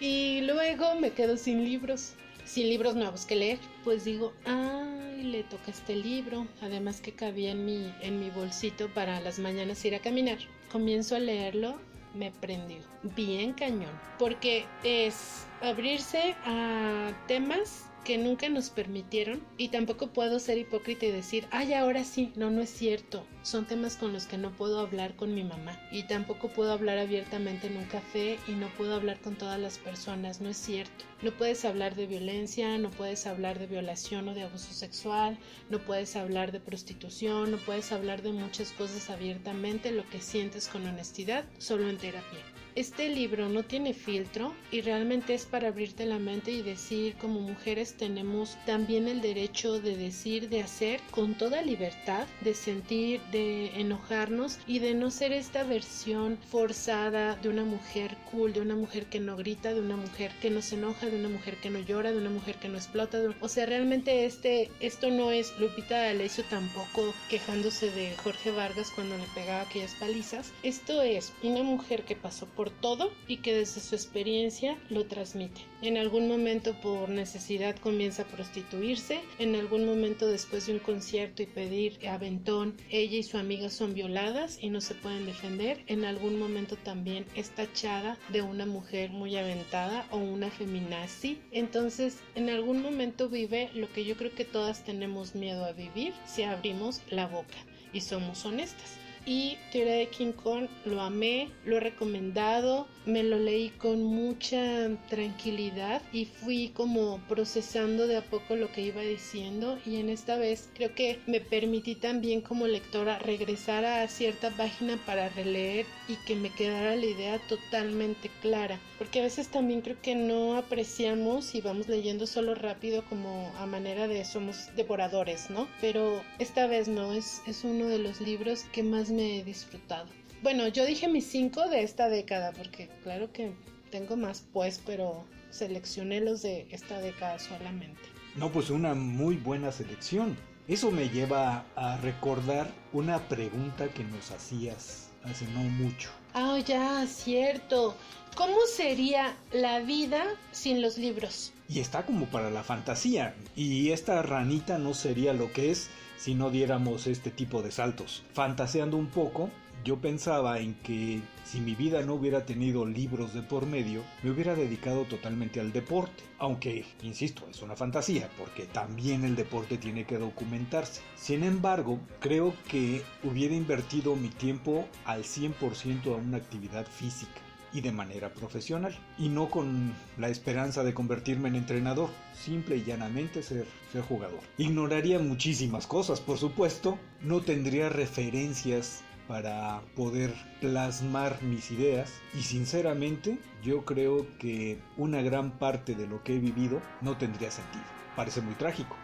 [0.00, 2.12] Y luego me quedo sin libros,
[2.44, 3.58] sin libros nuevos que leer.
[3.82, 6.46] Pues digo, ay, le toca este libro.
[6.60, 10.38] Además que cabía en mi, en mi bolsito para las mañanas ir a caminar.
[10.70, 11.78] Comienzo a leerlo
[12.16, 12.78] me prendió
[13.14, 20.58] bien cañón, porque es abrirse a temas que nunca nos permitieron y tampoco puedo ser
[20.58, 23.26] hipócrita y decir, ay, ahora sí, no, no es cierto.
[23.42, 26.98] Son temas con los que no puedo hablar con mi mamá y tampoco puedo hablar
[26.98, 31.04] abiertamente en un café y no puedo hablar con todas las personas, no es cierto.
[31.20, 35.36] No puedes hablar de violencia, no puedes hablar de violación o de abuso sexual,
[35.68, 40.68] no puedes hablar de prostitución, no puedes hablar de muchas cosas abiertamente, lo que sientes
[40.68, 42.44] con honestidad, solo en terapia.
[42.76, 47.40] Este libro no tiene filtro y realmente es para abrirte la mente y decir como
[47.40, 53.68] mujeres tenemos también el derecho de decir, de hacer con toda libertad, de sentir, de
[53.80, 59.06] enojarnos y de no ser esta versión forzada de una mujer cool, de una mujer
[59.06, 61.78] que no grita, de una mujer que no se enoja, de una mujer que no
[61.78, 63.18] llora, de una mujer que no explota.
[63.40, 69.16] O sea, realmente este, esto no es Lupita hizo tampoco quejándose de Jorge Vargas cuando
[69.16, 70.52] le pegaba aquellas palizas.
[70.62, 75.60] Esto es una mujer que pasó por todo y que desde su experiencia lo transmite.
[75.82, 81.42] En algún momento por necesidad comienza a prostituirse, en algún momento después de un concierto
[81.42, 86.04] y pedir aventón, ella y su amiga son violadas y no se pueden defender, en
[86.04, 92.50] algún momento también es tachada de una mujer muy aventada o una feminazi, entonces en
[92.50, 97.00] algún momento vive lo que yo creo que todas tenemos miedo a vivir si abrimos
[97.10, 97.56] la boca
[97.92, 103.38] y somos honestas y Teoría de King Kong lo amé, lo he recomendado, me lo
[103.38, 109.78] leí con mucha tranquilidad y fui como procesando de a poco lo que iba diciendo
[109.86, 114.98] y en esta vez creo que me permití también como lectora regresar a cierta página
[115.06, 120.00] para releer y que me quedara la idea totalmente clara porque a veces también creo
[120.00, 125.68] que no apreciamos y vamos leyendo solo rápido como a manera de somos devoradores, ¿no?
[125.80, 130.06] Pero esta vez no, es, es uno de los libros que más me he disfrutado.
[130.42, 133.52] Bueno, yo dije mis cinco de esta década, porque claro que
[133.90, 138.00] tengo más pues, pero seleccioné los de esta década solamente.
[138.36, 140.36] No, pues una muy buena selección.
[140.68, 146.10] Eso me lleva a recordar una pregunta que nos hacías hace no mucho.
[146.34, 147.94] Ah, ya, cierto.
[148.34, 151.52] ¿Cómo sería la vida sin los libros?
[151.68, 153.34] Y está como para la fantasía.
[153.54, 158.22] Y esta ranita no sería lo que es si no diéramos este tipo de saltos.
[158.34, 159.50] Fantaseando un poco,
[159.86, 164.32] yo pensaba en que si mi vida no hubiera tenido libros de por medio, me
[164.32, 166.24] hubiera dedicado totalmente al deporte.
[166.38, 171.02] Aunque, insisto, es una fantasía, porque también el deporte tiene que documentarse.
[171.14, 177.40] Sin embargo, creo que hubiera invertido mi tiempo al 100% a una actividad física
[177.72, 182.84] y de manera profesional y no con la esperanza de convertirme en entrenador, simple y
[182.84, 184.40] llanamente ser, ser jugador.
[184.58, 193.38] Ignoraría muchísimas cosas, por supuesto, no tendría referencias para poder plasmar mis ideas y sinceramente
[193.62, 197.84] yo creo que una gran parte de lo que he vivido no tendría sentido.
[198.14, 198.96] Parece muy trágico.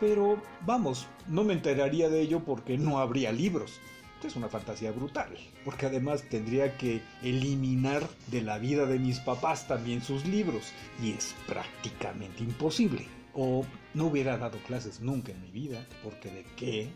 [0.00, 3.80] Pero vamos, no me enteraría de ello porque no habría libros
[4.26, 5.28] es una fantasía brutal,
[5.64, 11.12] porque además tendría que eliminar de la vida de mis papás también sus libros, y
[11.12, 13.06] es prácticamente imposible.
[13.34, 16.88] O no hubiera dado clases nunca en mi vida, porque de qué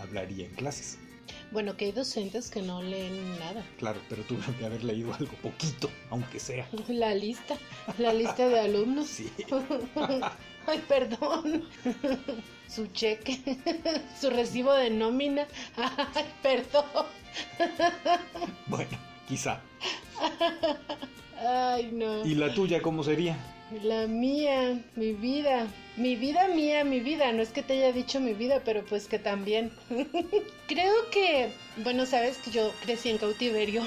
[0.00, 0.98] hablaría en clases.
[1.50, 3.64] Bueno, que hay docentes que no leen nada.
[3.78, 6.68] Claro, pero tuve que haber leído algo poquito, aunque sea.
[6.88, 7.56] La lista,
[7.98, 9.06] la lista de alumnos.
[9.06, 9.30] Sí.
[10.66, 11.64] Ay, perdón.
[12.68, 13.38] Su cheque,
[14.18, 15.46] su recibo de nómina.
[15.76, 16.86] Ay, perdón.
[18.66, 19.60] Bueno, quizá.
[21.38, 22.24] Ay, no.
[22.24, 23.36] ¿Y la tuya cómo sería?
[23.82, 25.66] La mía, mi vida.
[25.96, 27.32] Mi vida mía, mi vida.
[27.32, 29.70] No es que te haya dicho mi vida, pero pues que también.
[30.66, 31.50] Creo que,
[31.84, 33.82] bueno, sabes que yo crecí en cautiverio.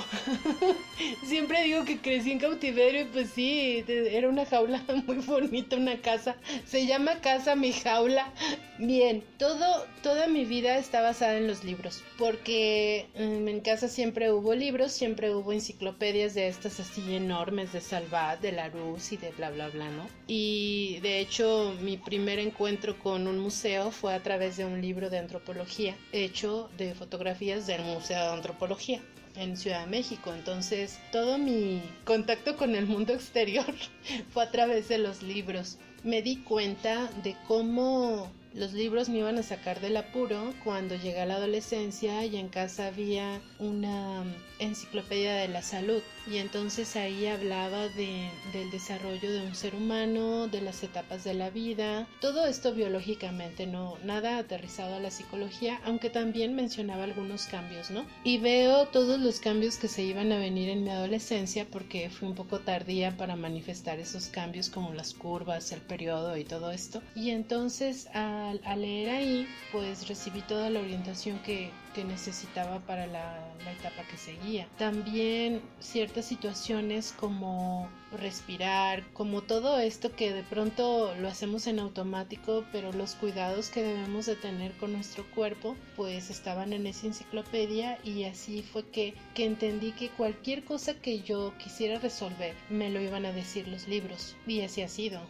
[1.26, 6.00] Siempre digo que crecí en cautiverio y pues sí, era una jaula muy bonita, una
[6.02, 6.36] casa.
[6.68, 8.32] Se llama casa mi jaula.
[8.78, 14.32] Bien, todo, toda mi vida está basada en los libros, porque mm, en casa siempre
[14.32, 19.32] hubo libros, siempre hubo enciclopedias de estas así enormes de Salvat, de Larousse y de
[19.32, 20.08] bla bla bla, ¿no?
[20.28, 25.10] Y de hecho mi primer encuentro con un museo fue a través de un libro
[25.10, 29.02] de antropología hecho de fotografías del Museo de Antropología
[29.36, 30.34] en Ciudad de México.
[30.34, 33.74] Entonces, todo mi contacto con el mundo exterior
[34.30, 35.78] fue a través de los libros.
[36.04, 41.20] Me di cuenta de cómo los libros me iban a sacar del apuro cuando llegué
[41.20, 44.24] a la adolescencia y en casa había una
[44.60, 50.48] enciclopedia de la salud y entonces ahí hablaba de, del desarrollo de un ser humano,
[50.48, 55.80] de las etapas de la vida, todo esto biológicamente, no nada aterrizado a la psicología,
[55.84, 58.06] aunque también mencionaba algunos cambios, ¿no?
[58.24, 62.28] Y veo todos los cambios que se iban a venir en mi adolescencia porque fui
[62.28, 67.02] un poco tardía para manifestar esos cambios como las curvas, el periodo y todo esto.
[67.16, 68.08] Y entonces
[68.50, 74.04] al, leer ahí, pues recibí toda la orientación que, que necesitaba para la, la, etapa
[74.10, 74.68] que seguía.
[74.78, 82.66] También ciertas situaciones como respirar, como todo esto que de pronto lo hacemos en automático,
[82.72, 88.00] pero los cuidados que debemos de tener con nuestro cuerpo, pues estaban en esa enciclopedia
[88.04, 93.02] y así fue que, que entendí que cualquier cosa que yo quisiera resolver me lo
[93.02, 95.22] iban a decir los libros y así ha sido.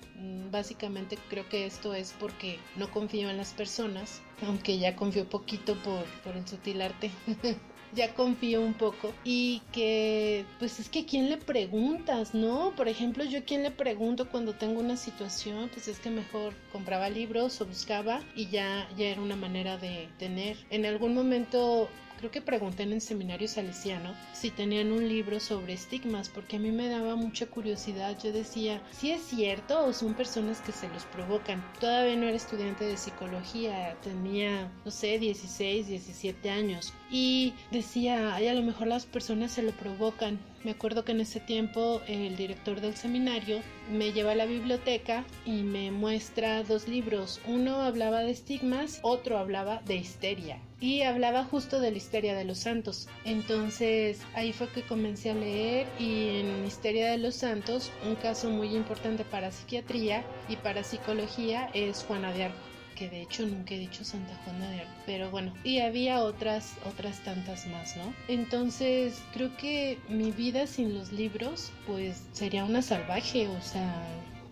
[0.51, 5.75] Básicamente creo que esto es porque no confío en las personas aunque ya confío poquito
[5.75, 7.11] por, por el sutil arte.
[7.95, 12.73] ya confío un poco y que pues es que quién le preguntas, ¿no?
[12.75, 17.09] Por ejemplo, yo quién le pregunto cuando tengo una situación, pues es que mejor compraba
[17.09, 20.57] libros o buscaba y ya ya era una manera de tener.
[20.69, 25.73] En algún momento creo que pregunté en el seminario salesiano si tenían un libro sobre
[25.73, 28.17] estigmas, porque a mí me daba mucha curiosidad.
[28.21, 31.63] Yo decía, si es cierto o son personas que se los provocan.
[31.79, 36.93] Todavía no era estudiante de psicología, tenía, no sé, 16, 17 años.
[37.12, 40.39] Y decía, ay, a lo mejor las personas se lo provocan.
[40.64, 45.24] Me acuerdo que en ese tiempo el director del seminario me lleva a la biblioteca
[45.45, 47.39] y me muestra dos libros.
[47.45, 50.60] Uno hablaba de estigmas, otro hablaba de histeria.
[50.80, 53.08] Y hablaba justo de la histeria de los santos.
[53.24, 58.49] Entonces ahí fue que comencé a leer y en Histeria de los Santos un caso
[58.49, 63.75] muy importante para psiquiatría y para psicología es Juana de Arco que de hecho nunca
[63.75, 68.13] he dicho Santa Juana de Arco, pero bueno, y había otras otras tantas más, ¿no?
[68.27, 73.93] Entonces, creo que mi vida sin los libros pues sería una salvaje, o sea,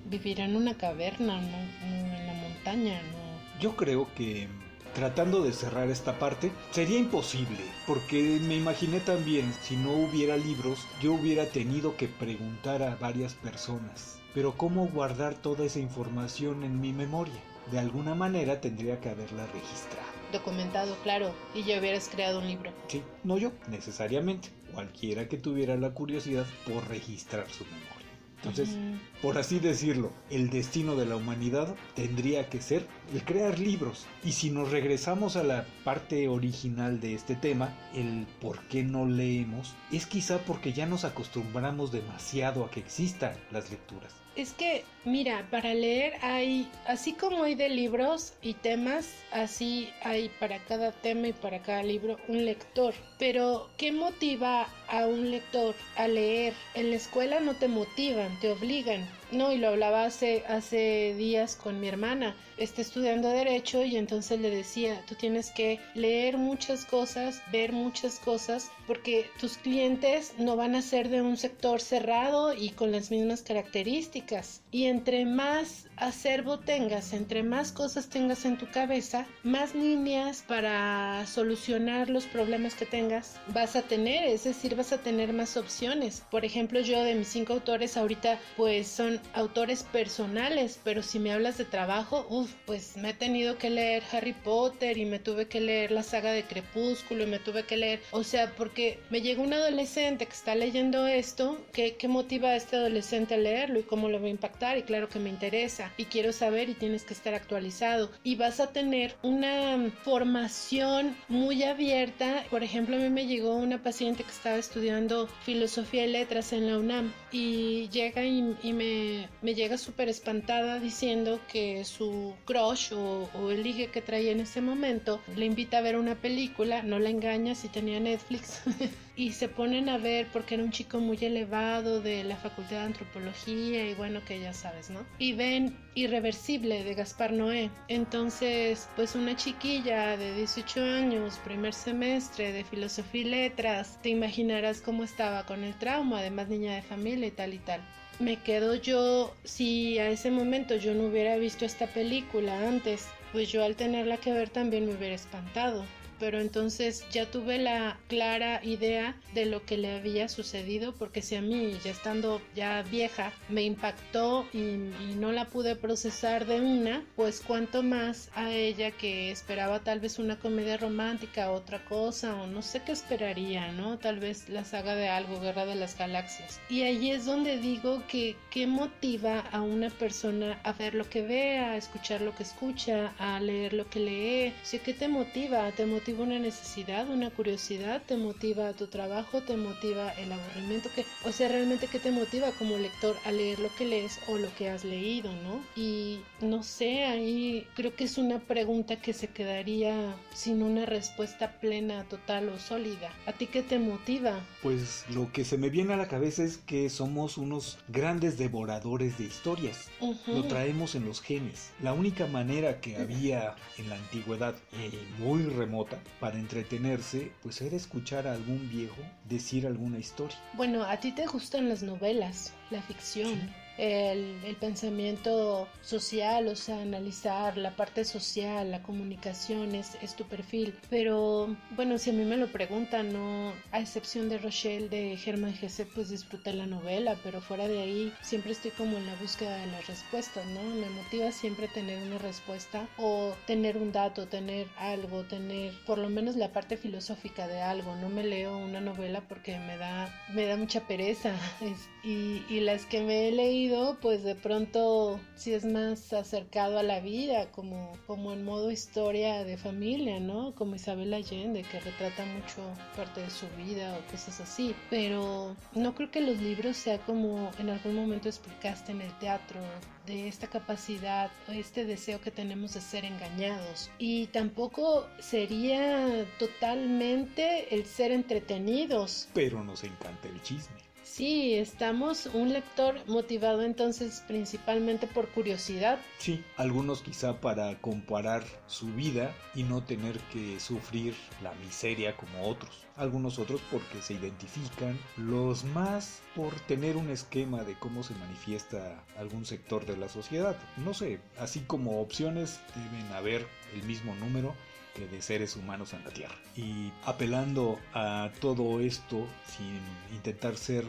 [0.05, 3.59] viviría en una caverna, no, no en la montaña, no.
[3.59, 4.47] Yo creo que
[4.93, 10.85] tratando de cerrar esta parte, sería imposible, porque me imaginé también, si no hubiera libros,
[11.01, 14.19] yo hubiera tenido que preguntar a varias personas.
[14.33, 17.41] Pero ¿cómo guardar toda esa información en mi memoria?
[17.71, 20.07] De alguna manera tendría que haberla registrado.
[20.31, 22.71] Documentado, claro, y ya hubieras creado un libro.
[22.87, 24.49] Sí, no yo, necesariamente.
[24.73, 27.93] Cualquiera que tuviera la curiosidad por registrar su memoria.
[28.37, 28.99] Entonces, uh -huh.
[29.21, 34.05] por así decirlo, el destino de la humanidad tendría que ser el crear libros.
[34.23, 39.05] Y si nos regresamos a la parte original de este tema, el por qué no
[39.05, 44.22] leemos, es quizá porque ya nos acostumbramos demasiado a que existan las lecturas.
[44.35, 50.29] Es que, mira, para leer hay, así como hay de libros y temas, así hay
[50.39, 52.95] para cada tema y para cada libro un lector.
[53.19, 56.53] Pero, ¿qué motiva a un lector a leer?
[56.73, 59.07] En la escuela no te motivan, te obligan.
[59.31, 62.35] No, y lo hablaba hace, hace días con mi hermana.
[62.57, 68.19] Está estudiando Derecho y entonces le decía, tú tienes que leer muchas cosas, ver muchas
[68.19, 73.11] cosas, porque tus clientes no van a ser de un sector cerrado y con las
[73.11, 74.61] mismas características.
[74.71, 81.25] Y entre más acervo tengas, entre más cosas tengas en tu cabeza, más líneas para
[81.27, 86.23] solucionar los problemas que tengas vas a tener, es decir, vas a tener más opciones.
[86.31, 91.31] Por ejemplo, yo de mis cinco autores ahorita pues son autores personales, pero si me
[91.31, 92.25] hablas de trabajo,
[92.65, 96.31] pues me he tenido que leer Harry Potter y me tuve que leer la saga
[96.31, 100.33] de Crepúsculo y me tuve que leer, o sea, porque me llega un adolescente que
[100.33, 104.27] está leyendo esto, ¿qué, qué motiva a este adolescente a leerlo y cómo lo va
[104.27, 104.77] a impactar?
[104.77, 108.59] Y claro que me interesa y quiero saber y tienes que estar actualizado y vas
[108.59, 112.45] a tener una formación muy abierta.
[112.49, 116.67] Por ejemplo, a mí me llegó una paciente que estaba estudiando filosofía y letras en
[116.67, 122.93] la UNAM y llega y, y me, me, llega súper espantada diciendo que su crush
[122.93, 126.83] o, o, el ligue que traía en ese momento le invita a ver una película,
[126.83, 128.61] no la engaña si tenía Netflix.
[129.15, 132.85] y se ponen a ver porque era un chico muy elevado de la facultad de
[132.85, 135.05] antropología y bueno que ya sabes, ¿no?
[135.19, 137.69] Y ven Irreversible de Gaspar Noé.
[137.87, 144.81] Entonces, pues una chiquilla de 18 años, primer semestre de filosofía y letras, te imaginarás
[144.81, 147.81] cómo estaba con el trauma, además niña de familia y tal y tal.
[148.19, 153.51] Me quedo yo, si a ese momento yo no hubiera visto esta película antes, pues
[153.51, 155.83] yo al tenerla que ver también me hubiera espantado
[156.23, 161.35] pero entonces ya tuve la clara idea de lo que le había sucedido, porque si
[161.35, 164.77] a mí, ya estando ya vieja, me impactó y,
[165.17, 170.17] no la pude procesar de una, pues cuanto más a ella que esperaba tal vez
[170.17, 173.99] una comedia romántica, otra cosa, o no sé qué esperaría, ¿no?
[173.99, 176.61] Tal vez la saga de algo, Guerra de las Galaxias.
[176.69, 181.21] Y ahí es donde digo que qué motiva a una persona a ver lo que
[181.21, 184.53] ve, a escuchar lo que escucha, a leer lo que lee.
[184.63, 185.69] Sí, ¿qué te motiva?
[185.71, 188.01] ¿Te motiva una necesidad, una curiosidad?
[188.05, 189.41] ¿Te motiva tu trabajo?
[189.41, 190.89] ¿Te motiva el aburrimiento?
[190.95, 194.37] que O sea, realmente qué te motiva como lector a leer lo que lees o
[194.37, 195.61] lo que has leído, ¿no?
[195.75, 201.59] Y no sé, ahí creo que es una pregunta que se quedaría sin una respuesta
[201.59, 203.11] plena, total o sólida.
[203.25, 204.39] ¿A ti qué te motiva?
[204.61, 209.17] Pues lo que se me viene a la cabeza es que somos unos grandes devoradores
[209.17, 209.89] de historias.
[210.27, 211.71] Lo traemos en los genes.
[211.81, 217.75] La única manera que había en la antigüedad, eh, muy remota, para entretenerse, pues era
[217.75, 220.37] escuchar a algún viejo decir alguna historia.
[220.53, 227.57] Bueno, a ti te gustan las novelas, la ficción el, pensamiento social, o sea, analizar
[227.57, 230.75] la parte social, la comunicación es, tu perfil.
[230.89, 235.55] Pero bueno, si a mí me lo preguntan, no, a excepción de Rochelle de Germán
[235.55, 239.57] Gese, pues disfruté la novela, pero fuera de ahí siempre estoy como en la búsqueda
[239.57, 240.61] de las respuestas, ¿no?
[240.63, 246.09] Me motiva siempre tener una respuesta o tener un dato, tener algo, tener por lo
[246.09, 247.95] menos la parte filosófica de algo.
[247.95, 251.33] No me leo una novela porque me da, me da mucha pereza
[252.03, 253.62] y, y las que me he leído
[254.01, 259.43] pues de pronto si es más acercado a la vida, como, como en modo historia
[259.43, 260.53] de familia, ¿no?
[260.55, 262.61] Como Isabel Allende, que retrata mucho
[262.95, 264.75] parte de su vida o cosas así.
[264.89, 269.59] Pero no creo que los libros sea como en algún momento explicaste en el teatro,
[270.05, 273.89] de esta capacidad o este deseo que tenemos de ser engañados.
[273.97, 279.29] Y tampoco sería totalmente el ser entretenidos.
[279.33, 280.82] Pero nos encanta el chisme.
[281.15, 285.99] Sí, estamos un lector motivado entonces principalmente por curiosidad.
[286.17, 292.49] Sí, algunos quizá para comparar su vida y no tener que sufrir la miseria como
[292.49, 292.87] otros.
[292.95, 299.05] Algunos otros porque se identifican, los más por tener un esquema de cómo se manifiesta
[299.15, 300.57] algún sector de la sociedad.
[300.77, 303.45] No sé, así como opciones deben haber
[303.75, 304.55] el mismo número
[304.93, 306.35] que de seres humanos en la Tierra.
[306.55, 309.79] Y apelando a todo esto, sin
[310.15, 310.85] intentar ser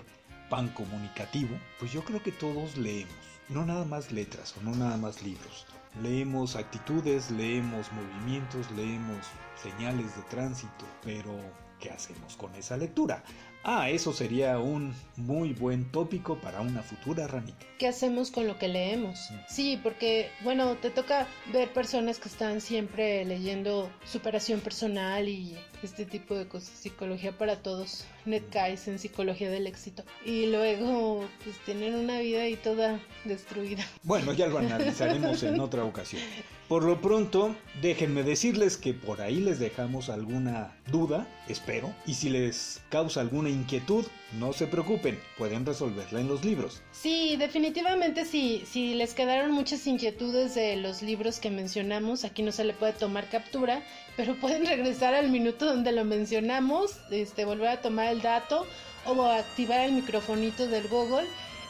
[0.49, 3.15] pan comunicativo, pues yo creo que todos leemos,
[3.49, 5.67] no nada más letras o no nada más libros.
[6.03, 9.27] Leemos actitudes, leemos movimientos, leemos
[9.63, 11.33] señales de tránsito, pero
[11.81, 13.23] ¿qué hacemos con esa lectura?
[13.67, 17.65] Ah, eso sería un muy buen tópico para una futura ranita.
[17.79, 19.31] ¿Qué hacemos con lo que leemos?
[19.31, 19.35] Mm.
[19.49, 26.05] Sí, porque, bueno, te toca ver personas que están siempre leyendo superación personal y este
[26.05, 30.05] tipo de cosas, psicología para todos, Ned en psicología del éxito.
[30.27, 33.87] Y luego, pues tienen una vida ahí toda destruida.
[34.03, 36.21] Bueno, ya lo analizaremos en otra ocasión.
[36.69, 42.31] Por lo pronto, déjenme decirles que por ahí les dejamos alguna duda, espero, y si
[42.31, 44.07] les causa alguna inquietud,
[44.39, 46.81] no se preocupen, pueden resolverla en los libros.
[46.91, 52.51] Sí, definitivamente sí, si les quedaron muchas inquietudes de los libros que mencionamos, aquí no
[52.51, 53.83] se le puede tomar captura,
[54.17, 58.67] pero pueden regresar al minuto donde lo mencionamos, este, volver a tomar el dato
[59.05, 61.27] o activar el microfonito del Google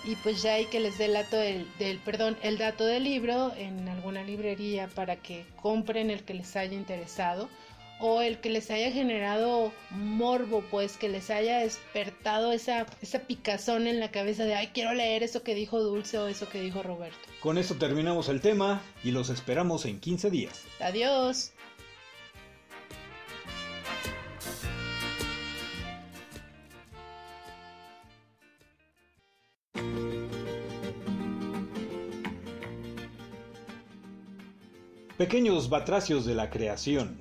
[0.06, 3.04] y pues ya hay que les dé el dato del, del, perdón, el dato del
[3.04, 7.48] libro en alguna librería para que compren el que les haya interesado
[8.00, 13.86] o el que les haya generado morbo, pues que les haya despertado esa, esa picazón
[13.86, 16.82] en la cabeza de, ay, quiero leer eso que dijo Dulce o eso que dijo
[16.82, 17.18] Roberto.
[17.40, 20.64] Con esto terminamos el tema y los esperamos en 15 días.
[20.80, 21.53] Adiós.
[35.24, 37.18] Pequeños batracios de la creación.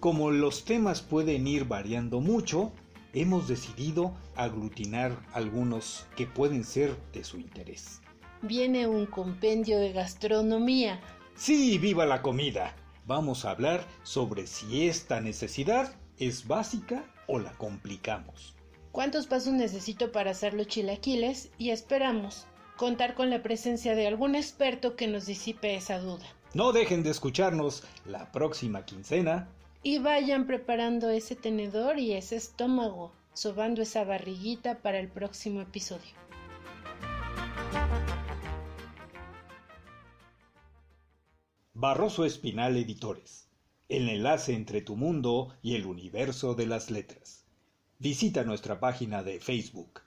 [0.00, 2.74] Como los temas pueden ir variando mucho,
[3.14, 8.02] hemos decidido aglutinar algunos que pueden ser de su interés.
[8.42, 11.00] Viene un compendio de gastronomía.
[11.36, 12.76] Sí, viva la comida.
[13.06, 18.56] Vamos a hablar sobre si esta necesidad es básica o la complicamos.
[18.92, 21.50] ¿Cuántos pasos necesito para hacer los chilaquiles?
[21.56, 22.46] Y esperamos
[22.76, 26.26] contar con la presencia de algún experto que nos disipe esa duda.
[26.54, 29.48] No dejen de escucharnos la próxima quincena.
[29.82, 36.16] Y vayan preparando ese tenedor y ese estómago, sobando esa barriguita para el próximo episodio.
[41.74, 43.46] Barroso Espinal Editores.
[43.88, 47.46] el enlace entre tu mundo y el universo de las letras.
[47.98, 50.02] Visita nuestra página de Facebook.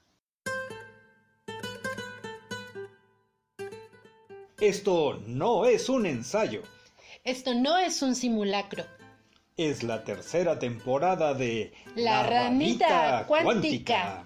[4.61, 6.61] Esto no es un ensayo.
[7.23, 8.85] Esto no es un simulacro.
[9.57, 14.23] Es la tercera temporada de La, ranita, cuántica.